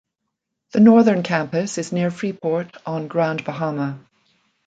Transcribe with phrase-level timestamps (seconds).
[0.71, 3.99] The Northern Campus is near Freeport on Grand Bahama.